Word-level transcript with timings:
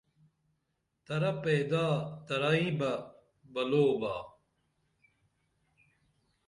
ترا 1.05 1.31
پیدا 1.43 1.85
ترئیں 2.27 2.71
بہ 2.79 2.91
بلو 3.53 3.85
با 3.99 4.15